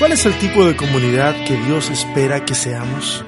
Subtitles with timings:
[0.00, 3.22] ¿Cuál es el tipo de comunidad que Dios espera que seamos?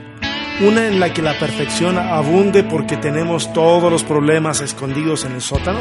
[0.62, 5.42] ¿Una en la que la perfección abunde porque tenemos todos los problemas escondidos en el
[5.42, 5.80] sótano?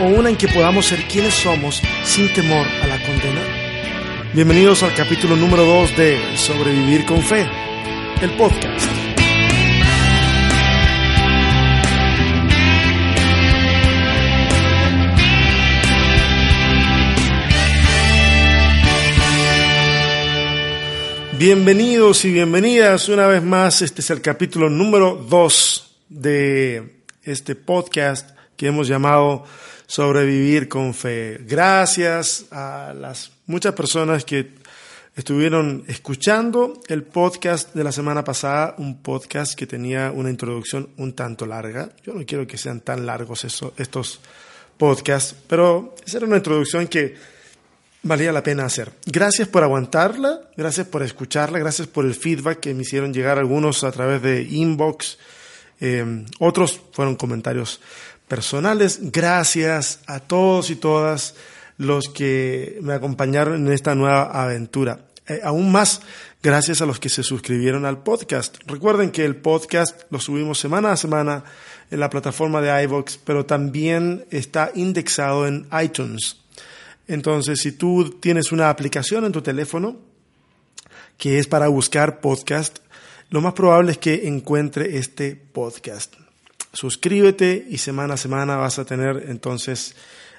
[0.00, 3.42] ¿O una en que podamos ser quienes somos sin temor a la condena?
[4.34, 7.46] Bienvenidos al capítulo número 2 de Sobrevivir con Fe,
[8.20, 9.13] el podcast.
[21.38, 23.82] Bienvenidos y bienvenidas una vez más.
[23.82, 29.44] Este es el capítulo número 2 de este podcast que hemos llamado
[29.88, 31.40] Sobrevivir con Fe.
[31.40, 34.54] Gracias a las muchas personas que
[35.16, 41.14] estuvieron escuchando el podcast de la semana pasada, un podcast que tenía una introducción un
[41.14, 41.90] tanto larga.
[42.04, 44.20] Yo no quiero que sean tan largos estos
[44.78, 47.33] podcasts, pero esa era una introducción que
[48.04, 48.92] valía la pena hacer.
[49.06, 53.82] Gracias por aguantarla, gracias por escucharla, gracias por el feedback que me hicieron llegar algunos
[53.82, 55.18] a través de inbox,
[55.80, 57.80] eh, otros fueron comentarios
[58.28, 58.98] personales.
[59.10, 61.34] Gracias a todos y todas
[61.76, 65.00] los que me acompañaron en esta nueva aventura.
[65.26, 66.02] Eh, aún más,
[66.42, 68.58] gracias a los que se suscribieron al podcast.
[68.66, 71.44] Recuerden que el podcast lo subimos semana a semana
[71.90, 76.43] en la plataforma de iVoox, pero también está indexado en iTunes.
[77.06, 79.96] Entonces, si tú tienes una aplicación en tu teléfono
[81.18, 82.78] que es para buscar podcast,
[83.30, 86.14] lo más probable es que encuentre este podcast.
[86.72, 89.94] Suscríbete y semana a semana vas a tener entonces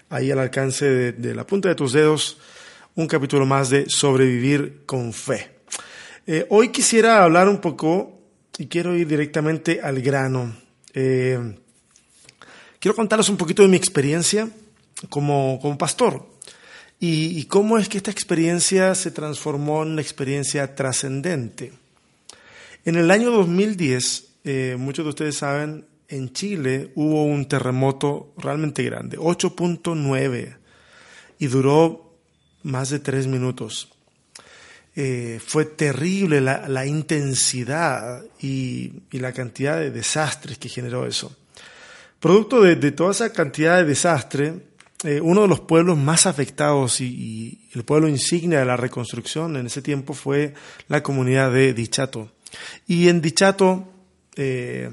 [0.10, 2.38] ahí al alcance de, la punta de tus dedos
[2.96, 5.52] un capítulo más de sobrevivir con fe.
[6.28, 8.20] Eh, hoy quisiera hablar un poco
[8.58, 10.56] y quiero ir directamente al grano.
[10.94, 11.58] Eh,
[12.80, 14.50] quiero contarles un poquito de mi experiencia
[15.10, 16.35] como, como pastor
[17.00, 21.74] y, cómo es que esta experiencia se transformó en una experiencia trascendente.
[22.86, 28.84] En el año 2010, eh, muchos de ustedes saben, en Chile hubo un terremoto realmente
[28.84, 30.58] grande, 8.9,
[31.40, 32.14] y duró
[32.64, 33.92] más de tres minutos.
[34.96, 41.36] Eh, fue terrible la, intensidad y, la cantidad de desastres que generó eso.
[42.20, 44.54] Producto de, de toda esa cantidad de desastre,
[45.04, 49.66] eh, uno de los pueblos más afectados y, el pueblo insignia de la reconstrucción en
[49.66, 50.54] ese tiempo fue
[50.88, 52.32] la comunidad de Dichato.
[52.88, 53.92] Y en Dichato
[54.38, 54.90] eh,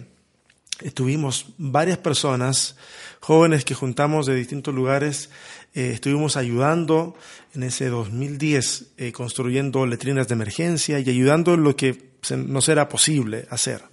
[0.80, 2.76] estuvimos varias personas,
[3.20, 5.30] jóvenes que juntamos de distintos lugares,
[5.74, 7.14] eh, estuvimos ayudando
[7.54, 13.46] en ese 2010, construyendo letrinas de emergencia y ayudando en lo que nos era posible
[13.48, 13.91] hacer.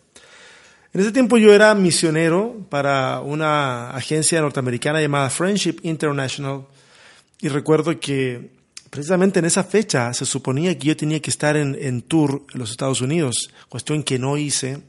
[0.91, 6.66] En ese tiempo yo era misionero para una agencia norteamericana llamada Friendship International
[7.39, 8.50] y recuerdo que
[8.89, 12.72] precisamente en esa fecha se suponía que yo tenía que estar en, tour en los
[12.72, 14.81] Estados Unidos, cuestión que no hice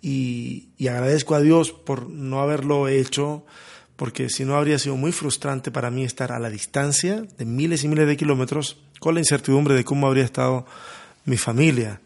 [0.00, 3.44] y, y agradezco a Dios por no haberlo hecho
[3.96, 7.82] porque si no habría sido muy frustrante para mí estar a la distancia de miles
[7.82, 10.64] y miles de kilómetros con la incertidumbre de cómo habría estado
[11.24, 12.00] mi familia.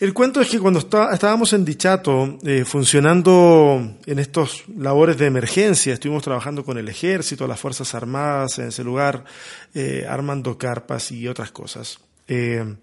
[0.00, 5.92] El cuento es que cuando estábamos en Dichato, eh, funcionando en estos labores de emergencia,
[5.92, 9.26] estuvimos trabajando con el ejército, las Fuerzas Armadas en ese lugar,
[9.74, 12.00] eh, armando carpas y otras cosas.
[12.28, 12.76] Eh,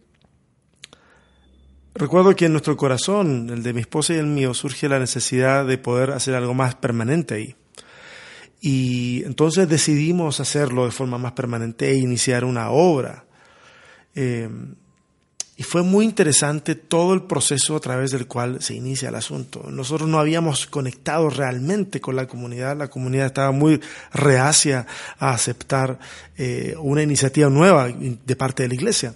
[1.95, 5.65] recuerdo que en nuestro corazón, el de mi esposa y el mío, surge la necesidad
[5.65, 7.55] de poder hacer algo más permanente ahí.
[8.61, 13.25] Y entonces decidimos hacerlo de forma más permanente e iniciar una obra.
[15.59, 19.65] Y fue muy interesante todo el proceso a través del cual se inicia el asunto.
[19.71, 23.81] Nosotros no habíamos conectado realmente con la comunidad, la comunidad estaba muy
[24.13, 24.85] reacia
[25.17, 25.97] a aceptar
[26.37, 29.15] eh, una iniciativa nueva de parte de la iglesia.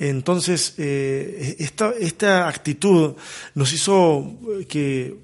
[0.00, 3.14] Entonces, eh, esta, esta actitud
[3.54, 4.36] nos hizo
[4.68, 5.16] que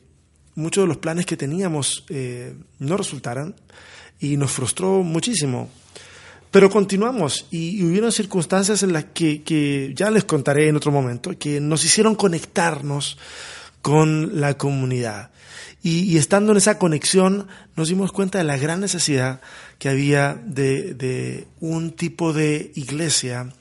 [0.55, 3.57] muchos de los planes que teníamos eh, no resultaran
[4.21, 5.69] y nos frustró muchísimo.
[6.55, 11.61] Pero continuamos y, hubieron circunstancias en las que, ya les contaré en otro momento, que
[11.61, 13.19] nos hicieron conectarnos
[13.83, 15.33] con la comunidad.
[15.83, 19.41] Y, estando en esa conexión nos dimos cuenta de la gran necesidad
[19.81, 23.53] que había de, un tipo de iglesia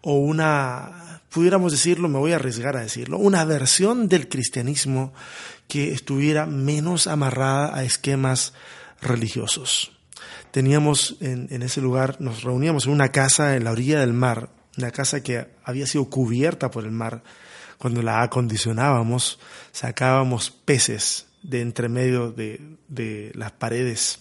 [0.00, 5.12] o una, pudiéramos decirlo, me voy a arriesgar a decirlo, una versión del cristianismo
[5.66, 8.52] que estuviera menos amarrada a esquemas
[9.02, 9.90] religiosos
[10.50, 14.90] teníamos en, ese lugar, nos reuníamos en una casa en la orilla del mar, una
[14.90, 17.22] casa que había sido cubierta por el mar.
[17.78, 19.38] Cuando la acondicionábamos,
[19.72, 24.20] sacábamos peces de entre medio de, las paredes.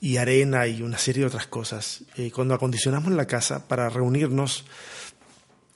[0.00, 2.04] y arena y una serie de otras cosas.
[2.16, 4.66] Eh, cuando acondicionamos la casa para reunirnos,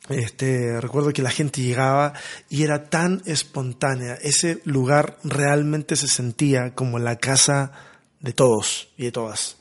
[0.09, 2.14] este, recuerdo que la gente llegaba
[2.49, 4.14] y era tan espontánea.
[4.14, 7.73] Ese lugar realmente se sentía como la casa
[8.21, 9.58] de todos y de todas.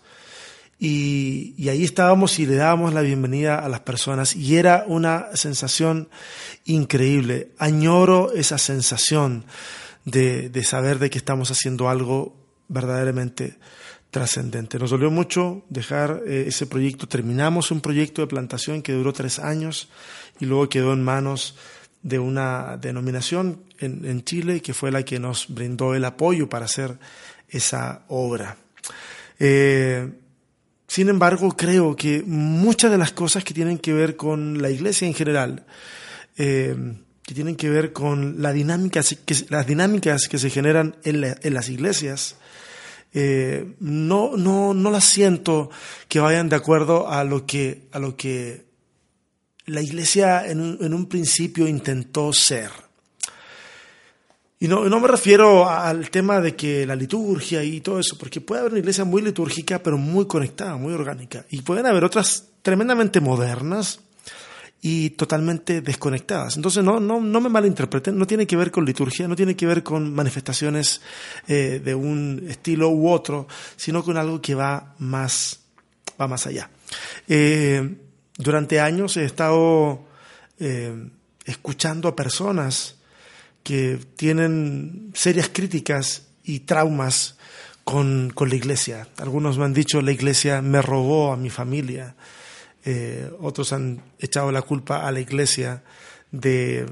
[0.79, 5.35] Y, y, ahí estábamos y le dábamos la bienvenida a las personas y era una
[5.35, 6.07] sensación
[6.65, 7.49] increíble.
[7.57, 9.45] Añoro esa sensación
[10.05, 12.35] de, de saber de que estamos haciendo algo
[12.67, 13.57] verdaderamente
[14.11, 14.79] trascendente.
[14.79, 17.07] Nos dolió mucho dejar eh, ese proyecto.
[17.07, 19.89] Terminamos un proyecto de plantación que duró tres años
[20.39, 21.55] y luego quedó en manos
[22.03, 26.65] de una denominación en, en Chile que fue la que nos brindó el apoyo para
[26.65, 26.97] hacer
[27.49, 28.57] esa obra.
[29.39, 30.09] Eh,
[30.87, 35.05] sin embargo, creo que muchas de las cosas que tienen que ver con la iglesia
[35.05, 35.65] en general,
[36.37, 36.75] eh,
[37.23, 39.01] que tienen que ver con la dinámica,
[39.49, 42.37] las dinámicas que se generan en, las iglesias,
[43.13, 45.69] eh, no, no, las siento
[46.07, 47.89] que vayan de acuerdo a lo que,
[49.65, 52.86] la iglesia en un principio intentó ser.
[54.59, 58.41] Y no, no, me refiero al tema de que la liturgia y todo eso, porque
[58.41, 61.45] puede haber una iglesia muy litúrgica, pero muy conectada, muy orgánica.
[61.51, 63.99] Y pueden haber otras tremendamente modernas
[64.81, 66.55] y totalmente desconectadas.
[66.55, 69.65] Entonces, no, no, no me malinterpreten, no tiene que ver con liturgia, no tiene que
[69.65, 71.01] ver con manifestaciones
[71.47, 75.59] eh, de un estilo u otro, sino con algo que va más,
[76.19, 76.69] va más allá.
[77.27, 77.95] Eh,
[78.37, 80.05] durante años he estado
[80.59, 81.09] eh,
[81.45, 82.96] escuchando a personas
[83.67, 87.35] que tienen serias críticas y traumas
[87.83, 89.09] con, con, la iglesia.
[89.17, 92.15] Algunos me han dicho, la iglesia me robó a mi familia.
[92.85, 95.83] Eh, otros han echado la culpa a la iglesia
[96.31, 96.85] de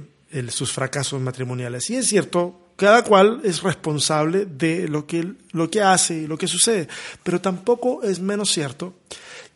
[0.49, 1.89] sus fracasos matrimoniales.
[1.89, 6.37] Y es cierto, cada cual es responsable de lo que, lo que hace y lo
[6.37, 6.89] que sucede,
[7.23, 8.95] pero tampoco es menos cierto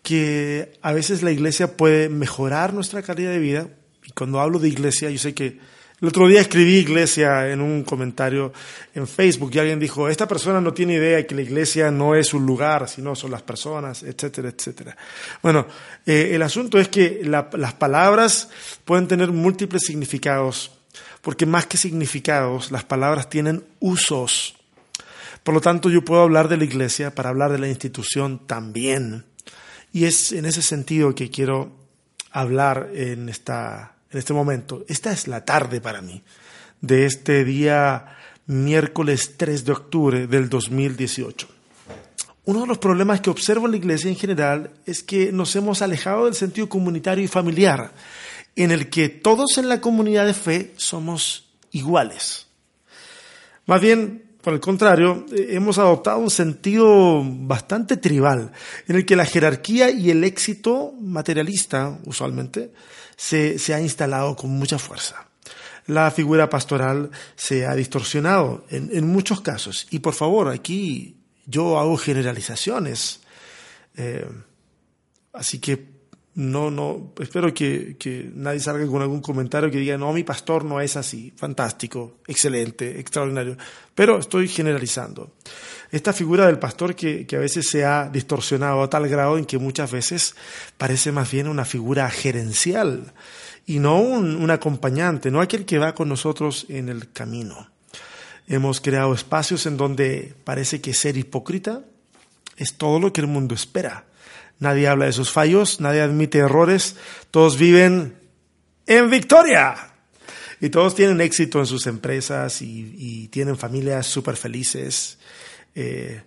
[0.03, 3.67] que a veces la iglesia puede mejorar nuestra calidad de vida.
[4.05, 5.59] Y cuando hablo de iglesia, yo sé que
[6.01, 8.53] el otro día escribí iglesia en un comentario
[8.95, 12.15] en Facebook y alguien dijo, esta persona no tiene idea de que la iglesia no
[12.15, 14.95] es un lugar, sino son las personas, etcétera, etcétera.
[15.43, 15.67] Bueno,
[16.05, 18.49] eh, el asunto es que las palabras
[18.85, 20.71] pueden tener múltiples significados,
[21.21, 24.55] porque más que significados, las palabras tienen usos.
[25.43, 29.25] Por lo tanto, yo puedo hablar de la iglesia para hablar de la institución también.
[29.91, 31.71] Y es en ese sentido que quiero
[32.31, 34.83] hablar en esta en este momento.
[34.87, 36.23] Esta es la tarde para mí
[36.81, 38.15] de este día
[38.45, 41.47] miércoles 3 de octubre del 2018.
[42.45, 45.81] Uno de los problemas que observo en la iglesia en general es que nos hemos
[45.81, 47.91] alejado del sentido comunitario y familiar,
[48.55, 52.47] en el que todos en la comunidad de fe somos iguales.
[53.67, 58.51] Más bien, por el contrario, hemos adoptado un sentido bastante tribal,
[58.87, 62.71] en el que la jerarquía y el éxito materialista, usualmente,
[63.19, 65.27] se, se ha instalado con mucha fuerza.
[65.87, 69.87] La figura pastoral se ha distorsionado en, en muchos casos.
[69.89, 73.19] Y por favor, aquí yo hago generalizaciones.
[73.97, 74.25] Eh,
[75.33, 75.98] así que
[76.35, 80.63] no, no, espero que, que, nadie salga con algún comentario que diga, no, mi pastor
[80.63, 81.33] no es así.
[81.35, 83.57] Fantástico, excelente, extraordinario.
[83.95, 85.33] Pero estoy generalizando
[85.91, 89.45] esta figura del pastor que, que, a veces se ha distorsionado a tal grado en
[89.45, 90.35] que muchas veces
[90.77, 93.11] parece más bien una figura gerencial
[93.65, 97.69] y no un, un acompañante, no aquel que va con nosotros en el camino.
[98.47, 101.83] Hemos creado espacios en donde parece que ser hipócrita
[102.55, 104.05] es todo lo que el mundo espera.
[104.59, 106.95] Nadie habla de sus fallos, nadie admite errores,
[107.31, 108.15] todos viven
[108.85, 109.75] en victoria.
[110.61, 115.17] Y todos tienen éxito en sus empresas y, y tienen familias súper felices.
[115.73, 116.21] Eh,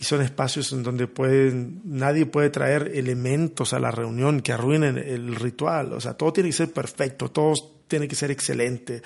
[0.00, 4.96] y son espacios en donde pueden, nadie puede traer elementos a la reunión que arruinen
[4.96, 5.92] el ritual.
[5.92, 7.52] O sea, todo tiene que ser perfecto, todo
[7.86, 9.02] tiene que ser excelente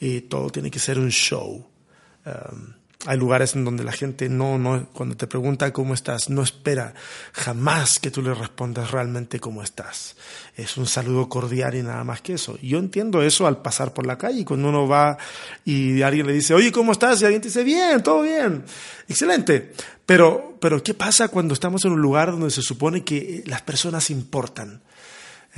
[0.00, 1.66] y todo tiene que ser un show.
[2.24, 2.72] Um,
[3.06, 6.94] hay lugares en donde la gente no, no, cuando te pregunta cómo estás, no espera
[7.32, 10.16] jamás que tú le respondas realmente cómo estás.
[10.56, 12.58] Es un saludo cordial y nada más que eso.
[12.60, 15.16] yo entiendo eso al pasar por la calle, cuando uno va
[15.64, 17.22] y alguien le dice, oye, ¿cómo estás?
[17.22, 18.64] Y alguien te dice, bien, todo bien,
[19.08, 19.72] excelente.
[20.04, 24.10] Pero, pero, ¿qué pasa cuando estamos en un lugar donde se supone que las personas
[24.10, 24.82] importan?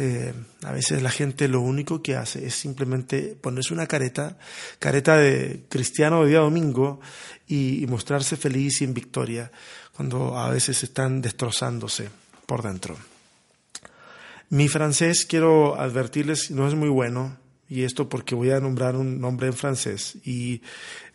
[0.03, 0.33] Eh,
[0.65, 4.39] a veces la gente lo único que hace es simplemente ponerse una careta,
[4.79, 7.01] careta de cristiano de día domingo
[7.47, 9.53] y, y mostrarse feliz y en victoria
[9.93, 12.09] cuando a veces están destrozándose
[12.47, 12.97] por dentro.
[14.49, 17.37] Mi francés, quiero advertirles, no es muy bueno,
[17.69, 20.63] y esto porque voy a nombrar un nombre en francés, y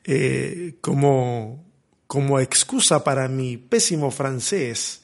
[0.04, 1.66] eh, como,
[2.06, 5.02] como excusa para mi pésimo francés,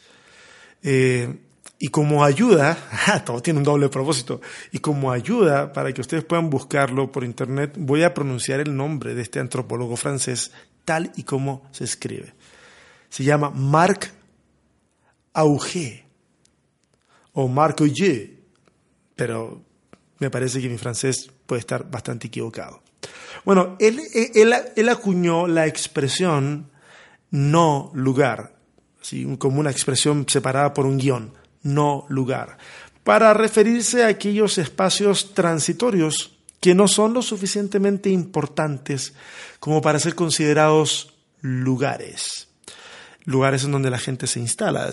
[0.84, 1.30] Eh,
[1.82, 2.78] y como ayuda,
[3.26, 4.40] todo tiene un doble propósito,
[4.72, 9.16] y como ayuda para que ustedes puedan buscarlo por internet, voy a pronunciar el nombre
[9.16, 10.52] de este antropólogo francés
[10.86, 12.36] tal y como se escribe.
[13.10, 14.14] Se llama Marc
[15.34, 16.04] Auger
[17.34, 18.30] o Marc Auger,
[19.16, 19.64] pero
[20.20, 22.84] me parece que mi francés puede estar bastante equivocado.
[23.44, 26.70] Bueno, él, él, acuñó la expresión
[27.32, 28.54] no lugar,
[29.40, 32.58] como una expresión separada por un guion, no lugar,
[33.04, 39.14] para referirse a aquellos espacios transitorios que no son lo suficientemente importantes
[39.60, 42.48] como para ser considerados lugares.
[43.26, 44.90] Lugares en donde la gente se instala.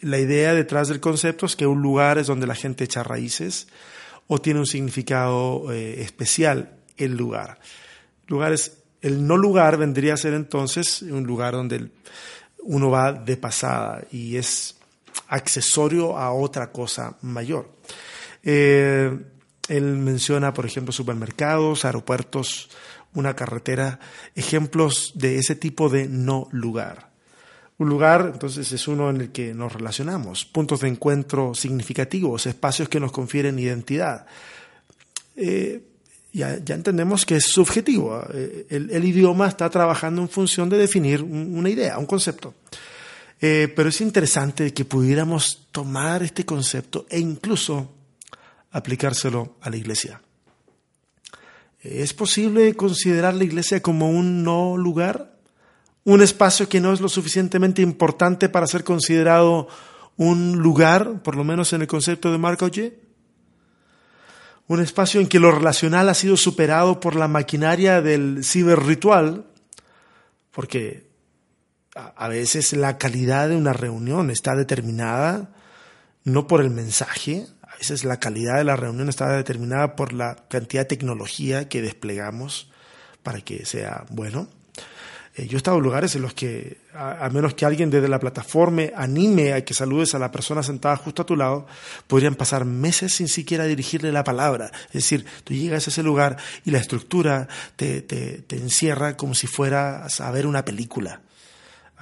[0.00, 3.68] La idea detrás del concepto es que un lugar es donde la gente echa raíces
[4.26, 7.58] o tiene un significado eh, especial el lugar.
[8.26, 11.90] Lugares, el no lugar vendría a ser entonces un lugar donde
[12.62, 14.76] uno va de pasada y es
[15.28, 17.70] accesorio a otra cosa mayor.
[18.42, 19.18] Eh,
[19.68, 22.70] él menciona, por ejemplo, supermercados, aeropuertos,
[23.14, 24.00] una carretera,
[24.34, 27.10] ejemplos de ese tipo de no lugar.
[27.78, 32.88] Un lugar, entonces, es uno en el que nos relacionamos, puntos de encuentro significativos, espacios
[32.88, 34.26] que nos confieren identidad.
[35.36, 35.82] Eh,
[36.32, 38.22] ya, entendemos que es subjetivo.
[38.34, 42.54] Eh, el, idioma está trabajando en función de definir una idea, un concepto.
[43.40, 47.90] Eh, pero es interesante que pudiéramos tomar este concepto e incluso
[48.70, 50.20] aplicárselo a la iglesia.
[51.80, 55.38] ¿Es posible considerar la iglesia como un no lugar?
[56.04, 59.68] ¿Un espacio que no es lo suficientemente importante para ser considerado
[60.16, 63.10] un lugar, por lo menos en el concepto de Marc Auger?
[64.70, 69.44] un espacio en que lo relacional ha sido superado por la maquinaria del ciberritual,
[70.52, 71.09] porque
[71.94, 75.50] a veces la calidad de una reunión está determinada
[76.24, 80.36] no por el mensaje, a veces la calidad de la reunión está determinada por la
[80.48, 82.70] cantidad de tecnología que desplegamos
[83.22, 84.48] para que sea bueno.
[85.36, 88.18] Eh, yo he estado en lugares en los que, a, menos que alguien desde la
[88.18, 91.66] plataforma anime a que saludes a la persona sentada justo a tu lado,
[92.06, 94.72] podrían pasar meses sin siquiera dirigirle la palabra.
[94.88, 99.34] Es decir, tú llegas a ese lugar y la estructura te, te, te encierra como
[99.34, 101.22] si fueras a ver una película.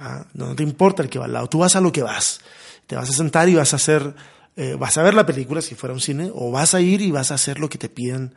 [0.01, 2.39] Ah, no te importa el que va al lado, tú vas a lo que vas.
[2.87, 4.15] Te vas a sentar y vas a hacer,
[4.55, 7.11] eh, vas a ver la película si fuera un cine, o vas a ir y
[7.11, 8.33] vas a hacer lo que te piden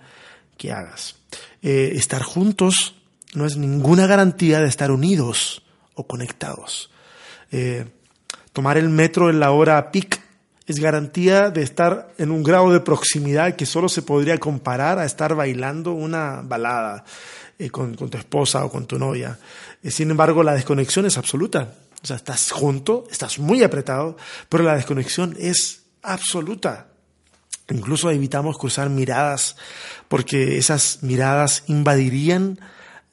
[0.59, 1.15] que hagas.
[1.63, 2.97] Eh, estar juntos
[3.35, 5.63] no es ninguna garantía de estar unidos
[5.95, 6.91] o conectados.
[7.53, 7.87] Eh,
[8.53, 10.21] tomar el metro en la hora peak
[10.67, 15.05] es garantía de estar en un grado de proximidad que solo se podría comparar a
[15.05, 17.05] estar bailando una balada
[17.59, 19.39] eh, con, tu esposa o con tu novia.
[19.83, 21.75] Eh, sin embargo, la desconexión es absoluta.
[22.03, 24.17] O sea, estás junto, estás muy apretado,
[24.49, 26.89] pero la desconexión es absoluta.
[27.71, 29.57] Incluso evitamos cruzar miradas
[30.09, 32.59] porque esas miradas invadirían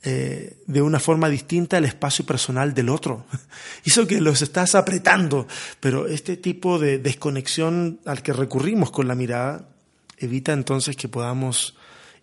[0.01, 3.25] eh, de una forma distinta el espacio personal del otro.
[3.84, 5.48] Hizo que los estás apretando,
[5.79, 9.67] pero este tipo de desconexión al que recurrimos con la mirada
[10.17, 11.75] evita entonces que podamos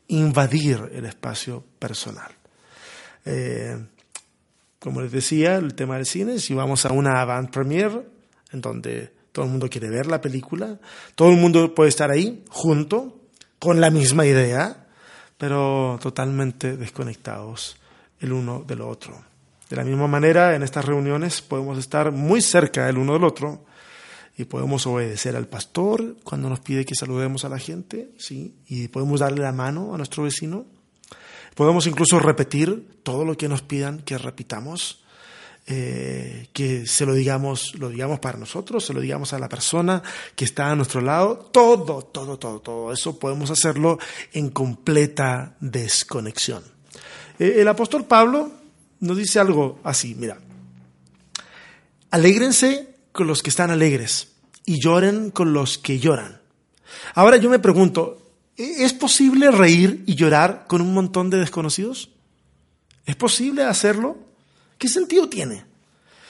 [0.08, 2.30] invadir el espacio personal.
[3.24, 3.76] Eh,
[4.78, 8.02] como les decía, el tema del cine, si vamos a una avant premiere,
[8.52, 10.78] en donde todo el mundo quiere ver la película,
[11.14, 13.20] todo el mundo puede estar ahí junto,
[13.58, 14.86] con la misma idea,
[15.38, 17.76] pero totalmente desconectados
[18.20, 19.24] el uno del otro.
[19.68, 23.64] De la misma manera, en estas reuniones podemos estar muy cerca el uno del otro
[24.36, 28.88] y podemos obedecer al pastor cuando nos pide que saludemos a la gente, sí, y
[28.88, 30.66] podemos darle la mano a nuestro vecino.
[31.54, 35.02] Podemos incluso repetir todo lo que nos pidan que repitamos,
[35.66, 40.02] eh, que se lo digamos, lo digamos para nosotros, se lo digamos a la persona
[40.34, 43.98] que está a nuestro lado, todo, todo, todo, todo eso podemos hacerlo
[44.34, 46.62] en completa desconexión.
[47.38, 48.52] Eh, el apóstol Pablo
[49.00, 50.38] nos dice algo así, mira,
[52.10, 54.28] alégrense con los que están alegres
[54.64, 56.40] y lloren con los que lloran.
[57.14, 58.22] Ahora yo me pregunto,
[58.56, 62.10] ¿es posible reír y llorar con un montón de desconocidos?
[63.04, 64.18] ¿Es posible hacerlo?
[64.78, 65.64] ¿Qué sentido tiene?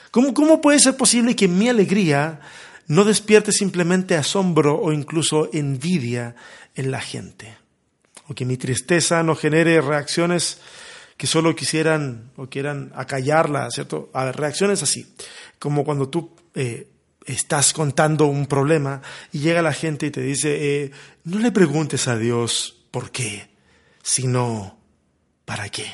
[0.09, 2.39] ¿Cómo, ¿Cómo puede ser posible que mi alegría
[2.87, 6.35] no despierte simplemente asombro o incluso envidia
[6.75, 7.57] en la gente?
[8.27, 10.59] O que mi tristeza no genere reacciones
[11.17, 14.09] que solo quisieran o quieran acallarla, ¿cierto?
[14.13, 15.13] Reacciones así,
[15.59, 16.89] como cuando tú eh,
[17.27, 20.91] estás contando un problema y llega la gente y te dice, eh,
[21.23, 23.51] no le preguntes a Dios por qué,
[24.01, 24.79] sino
[25.45, 25.85] para qué.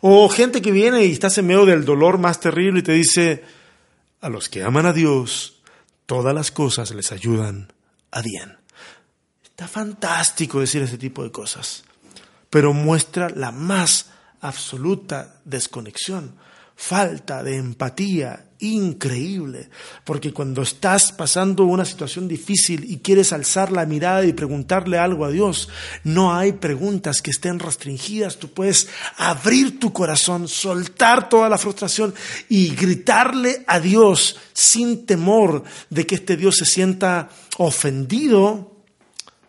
[0.00, 3.42] O gente que viene y estás en medio del dolor más terrible y te dice,
[4.20, 5.60] a los que aman a Dios,
[6.06, 7.72] todas las cosas les ayudan
[8.12, 8.56] a bien.
[9.42, 11.82] Está fantástico decir ese tipo de cosas,
[12.48, 16.36] pero muestra la más absoluta desconexión,
[16.76, 19.68] falta de empatía increíble,
[20.04, 25.24] porque cuando estás pasando una situación difícil y quieres alzar la mirada y preguntarle algo
[25.24, 25.68] a Dios,
[26.02, 32.14] no hay preguntas que estén restringidas, tú puedes abrir tu corazón, soltar toda la frustración
[32.48, 37.28] y gritarle a Dios sin temor de que este Dios se sienta
[37.58, 38.73] ofendido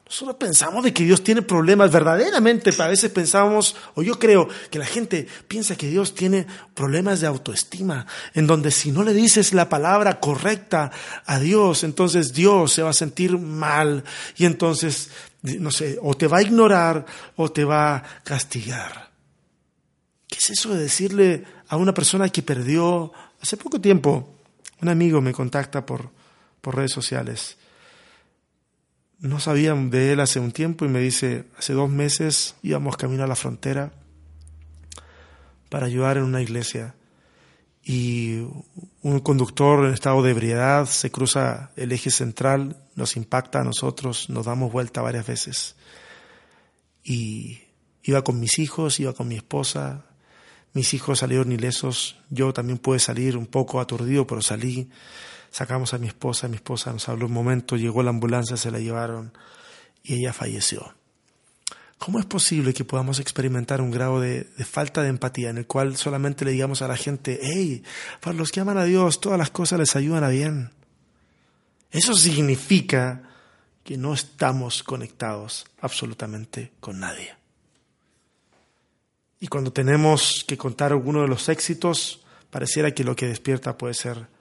[0.05, 2.71] nosotros pensamos de que Dios tiene problemas verdaderamente.
[2.77, 6.45] A veces pensamos, o yo creo que la gente piensa que Dios tiene
[6.75, 10.91] problemas de autoestima, en donde si no le dices la palabra correcta
[11.25, 14.03] a Dios, entonces Dios se va a sentir mal
[14.38, 15.09] y entonces,
[15.41, 19.09] no sé, o te va a ignorar o te va a castigar.
[20.27, 24.35] ¿Qué es eso de decirle a una persona que perdió hace poco tiempo?
[24.81, 26.12] Un amigo me contacta por,
[26.62, 27.57] por redes sociales
[29.19, 33.24] no sabían de él hace un tiempo y me dice, hace dos meses íbamos camino
[33.24, 33.91] a la frontera
[35.69, 36.95] para ayudar en una iglesia
[37.88, 38.39] y
[39.03, 44.27] un conductor en estado de ebriedad se cruza el eje central, nos impacta a nosotros,
[44.31, 45.75] nos damos vuelta varias veces.
[47.03, 47.60] Y
[48.01, 50.05] iba con mis hijos, iba con mi esposa,
[50.74, 54.89] mis hijos salieron ilesos, yo también pude salir un poco aturdido, pero salí
[55.55, 58.79] Sacamos a mi esposa, mi esposa nos habló un momento, llegó la ambulancia, se la
[58.79, 59.31] llevaron
[60.03, 60.93] y ella falleció.
[61.97, 65.95] ¿Cómo es posible que podamos experimentar un grado de, falta de empatía en el cual
[65.95, 67.83] solamente le digamos a la gente, hey,
[68.19, 70.71] para los que aman a Dios, todas las cosas les ayudan a bien?
[71.89, 73.24] Eso significa
[73.85, 77.33] que no estamos conectados absolutamente con nadie.
[79.39, 83.93] Y cuando tenemos que contar alguno de los éxitos, pareciera que lo que despierta puede
[83.93, 84.34] ser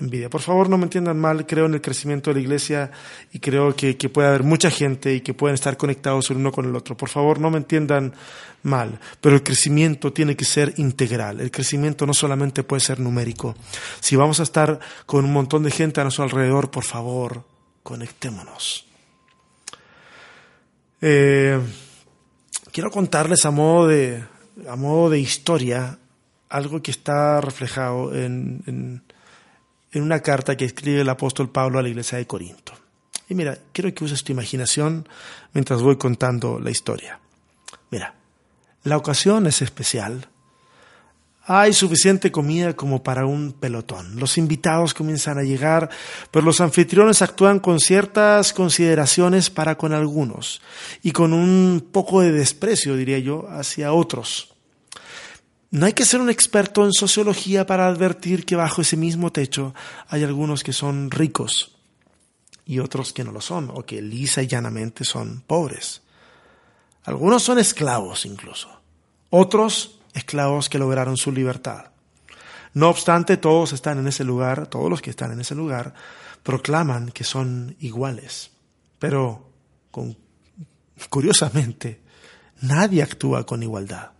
[0.00, 0.30] envidia.
[0.30, 2.90] Por favor, no me entiendan mal, creo en el crecimiento de la iglesia
[3.32, 6.64] y creo que, puede haber mucha gente y que pueden estar conectados el uno con
[6.64, 6.96] el otro.
[6.96, 8.12] Por favor, no me entiendan
[8.62, 11.40] mal, pero el crecimiento tiene que ser integral.
[11.40, 13.54] El crecimiento no solamente puede ser numérico.
[14.00, 17.44] Si vamos a estar con un montón de gente a nuestro alrededor, por favor,
[17.82, 18.86] conectémonos.
[21.02, 21.58] Eh,
[22.72, 24.22] quiero contarles a modo de,
[24.68, 25.98] a modo de historia
[26.48, 29.02] algo que está reflejado en
[29.94, 32.72] una carta que escribe el apóstol Pablo a la iglesia de Corinto.
[33.28, 35.08] Y mira, quiero que uses tu imaginación
[35.52, 37.20] mientras voy contando la historia.
[37.90, 38.14] Mira,
[38.84, 40.28] la ocasión es especial.
[41.44, 44.18] Hay suficiente comida como para un pelotón.
[44.20, 45.90] Los invitados comienzan a llegar,
[46.30, 50.60] pero los anfitriones actúan con ciertas consideraciones para con algunos
[51.02, 54.49] y con un poco de desprecio, diría yo, hacia otros.
[55.70, 59.72] No hay que ser un experto en sociología para advertir que bajo ese mismo techo
[60.08, 61.76] hay algunos que son ricos
[62.64, 66.02] y otros que no lo son, o que lisa y llanamente son pobres.
[67.04, 68.68] Algunos son esclavos incluso,
[69.30, 71.86] otros esclavos que lograron su libertad.
[72.74, 75.94] No obstante, todos están en ese lugar, todos los que están en ese lugar,
[76.42, 78.50] proclaman que son iguales.
[78.98, 79.50] Pero,
[81.08, 82.00] curiosamente,
[82.60, 84.10] nadie actúa con igualdad.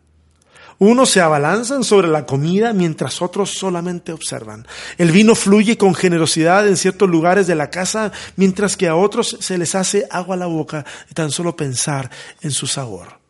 [0.81, 4.67] Unos se abalanzan sobre la comida mientras otros solamente observan.
[4.97, 9.37] El vino fluye con generosidad en ciertos lugares de la casa mientras que a otros
[9.41, 13.21] se les hace agua a la boca tan solo pensar en su sabor.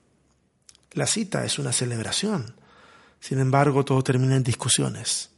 [0.92, 2.54] La cita es una celebración.
[3.18, 5.30] Sin embargo, todo termina en discusiones.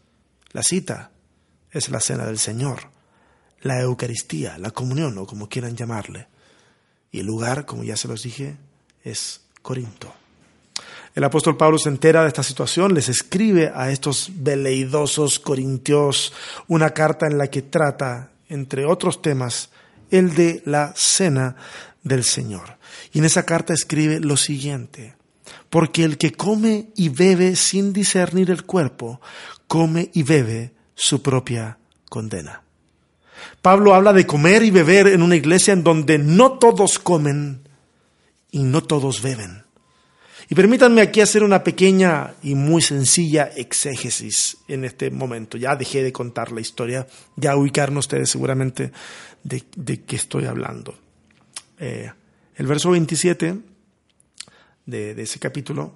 [0.51, 1.13] La cita
[1.71, 2.91] es la cena del Señor,
[3.63, 6.29] la Eucaristía, la comunión o como quieran llamarle.
[7.11, 8.59] Y el lugar, como ya se los dije,
[9.03, 10.22] es Corinto.
[11.15, 16.33] El apóstol Pablo se entera de esta situación, les escribe a estos veleidosos corintios
[16.69, 19.71] una carta en la que trata, entre otros temas,
[20.11, 21.57] el de la cena
[22.03, 22.79] del Señor.
[23.13, 25.15] Y en esa carta escribe lo siguiente,
[25.69, 29.21] porque el que come y bebe sin discernir el cuerpo,
[29.69, 32.63] come y bebe su propia condena.
[33.61, 37.69] Pablo habla de comer y beber en una iglesia en donde no todos comen
[38.51, 39.62] y no todos beben.
[40.49, 45.57] Y permítanme aquí hacer una pequeña y muy sencilla exégesis en este momento.
[45.57, 48.93] Ya dejé de contar la historia, ya ubicaron ustedes seguramente
[49.45, 50.95] de, qué estoy hablando.
[51.79, 52.11] Eh,
[52.57, 53.59] el verso 27
[54.87, 55.95] de, de ese capítulo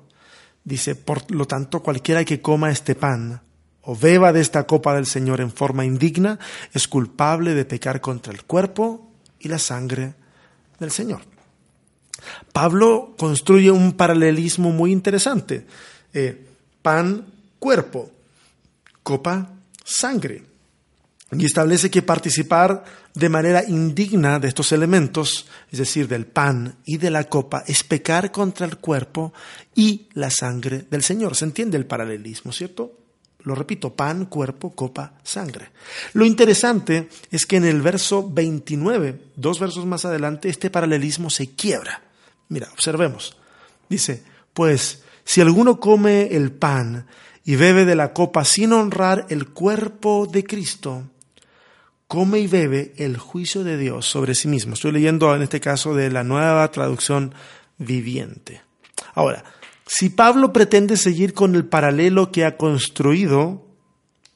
[0.64, 3.42] dice, por lo tanto, cualquiera que coma este pan
[3.82, 6.38] o beba de esta copa del Señor en forma indigna
[6.72, 10.14] es culpable de pecar contra el cuerpo y la sangre
[10.80, 11.35] del Señor.
[12.52, 15.66] Pablo construye un paralelismo muy interesante.
[16.12, 16.46] Eh,
[16.82, 17.26] pan,
[17.58, 18.10] cuerpo,
[19.02, 19.50] copa,
[19.84, 20.44] sangre.
[21.32, 26.98] y establece que participar de manera indigna de estos elementos, es decir, del pan y
[26.98, 29.32] de la copa, es pecar contra el cuerpo
[29.74, 31.34] y la sangre del Señor.
[31.34, 32.92] ¿Se entiende el paralelismo, cierto?
[33.40, 35.70] Lo repito, pan, cuerpo, copa, sangre.
[36.14, 41.50] Lo interesante es que en el verso 29, dos versos más adelante, este paralelismo se
[41.50, 42.05] quiebra.
[42.48, 43.36] Mira, observemos.
[43.88, 47.06] Dice, pues si alguno come el pan
[47.44, 51.04] y bebe de la copa sin honrar el cuerpo de Cristo,
[52.06, 54.74] come y bebe el juicio de Dios sobre sí mismo.
[54.74, 57.34] Estoy leyendo en este caso de la nueva traducción
[57.78, 58.62] viviente.
[59.14, 59.44] Ahora,
[59.86, 63.66] si Pablo pretende seguir con el paralelo que ha construido,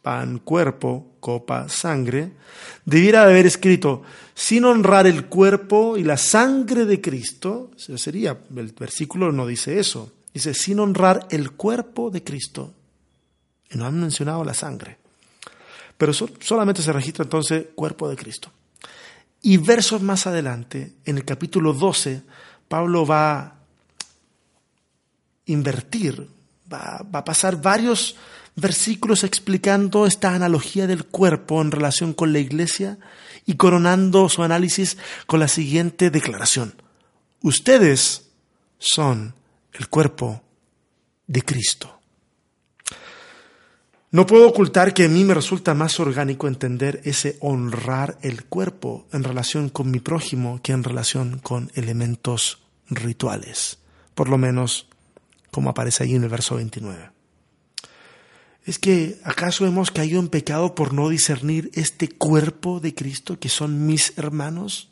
[0.02, 2.32] pan, cuerpo, copa, sangre,
[2.84, 4.02] debiera haber escrito,
[4.40, 10.14] sin honrar el cuerpo y la sangre de Cristo, sería, el versículo no dice eso,
[10.32, 12.72] dice, sin honrar el cuerpo de Cristo.
[13.70, 14.96] Y no han mencionado la sangre.
[15.98, 18.50] Pero solamente se registra entonces cuerpo de Cristo.
[19.42, 22.22] Y versos más adelante, en el capítulo 12,
[22.66, 23.54] Pablo va a
[25.44, 26.26] invertir,
[26.72, 28.16] va, va a pasar varios
[28.60, 32.98] versículos explicando esta analogía del cuerpo en relación con la iglesia
[33.46, 34.96] y coronando su análisis
[35.26, 36.74] con la siguiente declaración.
[37.42, 38.30] Ustedes
[38.78, 39.34] son
[39.72, 40.42] el cuerpo
[41.26, 42.00] de Cristo.
[44.12, 49.06] No puedo ocultar que a mí me resulta más orgánico entender ese honrar el cuerpo
[49.12, 53.78] en relación con mi prójimo que en relación con elementos rituales,
[54.16, 54.88] por lo menos
[55.52, 57.19] como aparece ahí en el verso 29.
[58.66, 63.48] ¿Es que acaso hemos caído en pecado por no discernir este cuerpo de Cristo que
[63.48, 64.90] son mis hermanos?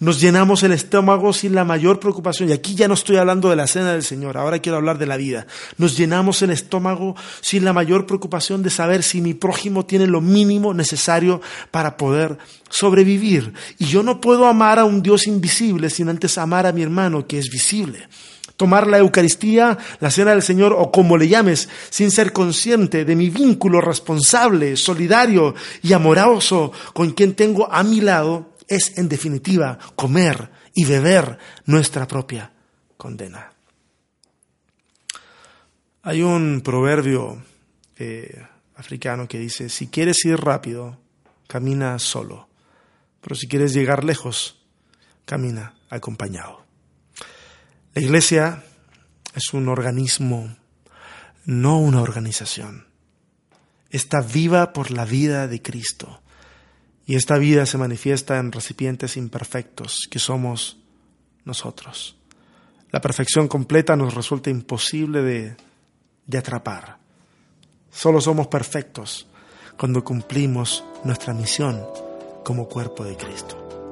[0.00, 2.48] Nos llenamos el estómago sin la mayor preocupación.
[2.48, 5.06] Y aquí ya no estoy hablando de la cena del Señor, ahora quiero hablar de
[5.06, 5.46] la vida.
[5.76, 10.20] Nos llenamos el estómago sin la mayor preocupación de saber si mi prójimo tiene lo
[10.20, 12.38] mínimo necesario para poder
[12.70, 13.52] sobrevivir.
[13.78, 17.26] Y yo no puedo amar a un Dios invisible sin antes amar a mi hermano
[17.26, 18.08] que es visible
[18.58, 23.14] tomar la Eucaristía, la cena del Señor o como le llames, sin ser consciente de
[23.14, 29.78] mi vínculo responsable, solidario y amoroso con quien tengo a mi lado, es en definitiva
[29.94, 32.52] comer y beber nuestra propia
[32.96, 33.52] condena.
[36.02, 37.40] Hay un proverbio
[37.96, 38.42] eh,
[38.74, 40.98] africano que dice, si quieres ir rápido,
[41.46, 42.48] camina solo,
[43.20, 44.60] pero si quieres llegar lejos,
[45.24, 46.67] camina acompañado.
[47.98, 48.62] La iglesia
[49.34, 50.56] es un organismo,
[51.44, 52.86] no una organización.
[53.90, 56.22] Está viva por la vida de Cristo
[57.06, 60.76] y esta vida se manifiesta en recipientes imperfectos que somos
[61.44, 62.16] nosotros.
[62.92, 65.56] La perfección completa nos resulta imposible de,
[66.38, 66.98] atrapar.
[67.90, 69.26] Solo somos perfectos
[69.76, 71.84] cuando cumplimos nuestra misión
[72.44, 73.90] como cuerpo de Cristo.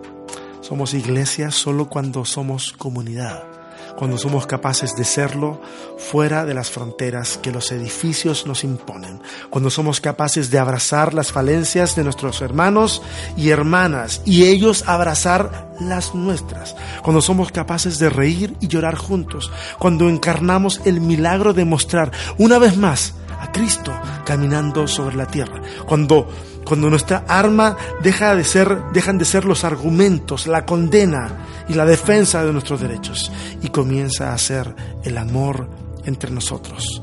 [0.61, 3.56] Somos iglesia solo cuando somos comunidad
[3.97, 5.61] cuando somos capaces de serlo
[5.97, 11.33] fuera de las fronteras que los edificios nos imponen, cuando somos capaces de abrazar las
[11.33, 13.03] falencias de nuestros hermanos
[13.37, 19.51] y hermanas y ellos abrazar las nuestras, cuando somos capaces de reír y llorar juntos,
[19.79, 23.15] cuando encarnamos el milagro de mostrar una vez más
[23.57, 23.93] Cristo
[24.27, 26.29] caminando sobre la tierra, cuando
[26.67, 31.87] cuando nuestra arma deja de ser, dejan de ser los argumentos, la condena y la
[31.87, 33.31] defensa de nuestros derechos
[33.63, 35.71] y comienza a ser el amor
[36.05, 37.01] entre nosotros,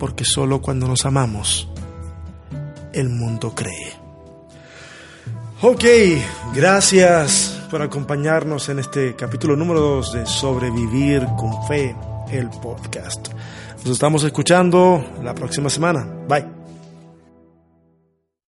[0.00, 1.68] porque solo cuando nos amamos
[2.92, 3.92] el mundo cree.
[5.62, 5.84] Ok,
[6.52, 11.94] gracias por acompañarnos en este capítulo número 2 de Sobrevivir con Fe,
[12.30, 13.33] el podcast.
[13.84, 16.06] Nos estamos escuchando la próxima semana.
[16.26, 16.63] Bye.